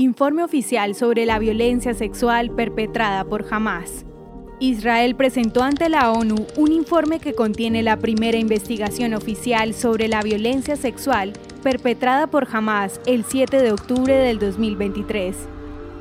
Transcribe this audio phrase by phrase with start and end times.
[0.00, 4.04] Informe oficial sobre la violencia sexual perpetrada por Hamas.
[4.60, 10.22] Israel presentó ante la ONU un informe que contiene la primera investigación oficial sobre la
[10.22, 11.32] violencia sexual
[11.64, 15.34] perpetrada por Hamas el 7 de octubre del 2023.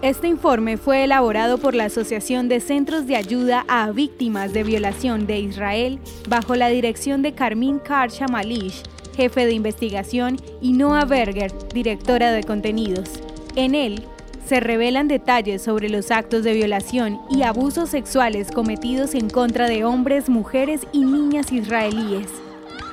[0.03, 5.25] Este informe fue elaborado por la Asociación de Centros de Ayuda a Víctimas de Violación
[5.25, 5.97] de Israel
[6.29, 8.83] bajo la dirección de Carmín Karsha Malish,
[9.15, 13.23] jefe de investigación, y Noah Berger, directora de contenidos.
[13.57, 14.03] En él,
[14.45, 19.83] se revelan detalles sobre los actos de violación y abusos sexuales cometidos en contra de
[19.83, 22.27] hombres, mujeres y niñas israelíes.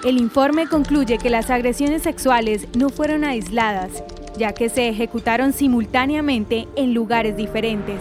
[0.06, 3.91] El informe concluye que las agresiones sexuales no fueron aisladas,
[4.38, 8.00] ya que se ejecutaron simultáneamente en lugares diferentes,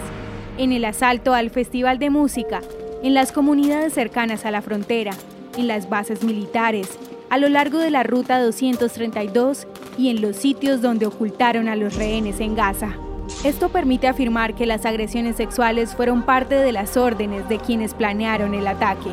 [0.56, 2.62] en el asalto al Festival de Música,
[3.02, 5.12] en las comunidades cercanas a la frontera,
[5.58, 6.98] en las bases militares,
[7.34, 9.66] a lo largo de la Ruta 232
[9.98, 12.94] y en los sitios donde ocultaron a los rehenes en Gaza.
[13.42, 18.54] Esto permite afirmar que las agresiones sexuales fueron parte de las órdenes de quienes planearon
[18.54, 19.10] el ataque.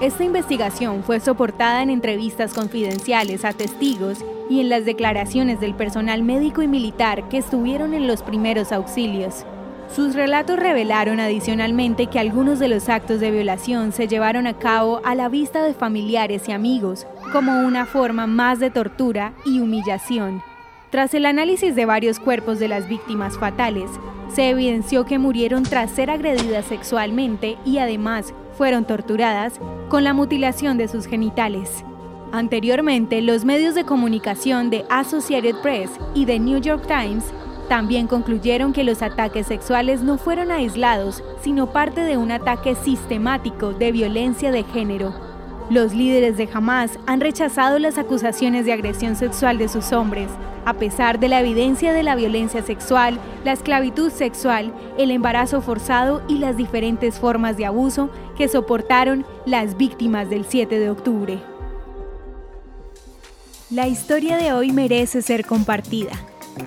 [0.00, 6.22] Esta investigación fue soportada en entrevistas confidenciales a testigos y en las declaraciones del personal
[6.22, 9.44] médico y militar que estuvieron en los primeros auxilios.
[9.94, 15.00] Sus relatos revelaron adicionalmente que algunos de los actos de violación se llevaron a cabo
[15.04, 20.42] a la vista de familiares y amigos, como una forma más de tortura y humillación.
[20.90, 23.90] Tras el análisis de varios cuerpos de las víctimas fatales,
[24.32, 29.54] se evidenció que murieron tras ser agredidas sexualmente y además fueron torturadas
[29.88, 31.84] con la mutilación de sus genitales.
[32.30, 37.24] Anteriormente, los medios de comunicación de Associated Press y The New York Times
[37.70, 43.72] también concluyeron que los ataques sexuales no fueron aislados, sino parte de un ataque sistemático
[43.72, 45.14] de violencia de género.
[45.70, 50.26] Los líderes de Hamas han rechazado las acusaciones de agresión sexual de sus hombres,
[50.64, 56.22] a pesar de la evidencia de la violencia sexual, la esclavitud sexual, el embarazo forzado
[56.26, 61.38] y las diferentes formas de abuso que soportaron las víctimas del 7 de octubre.
[63.70, 66.29] La historia de hoy merece ser compartida.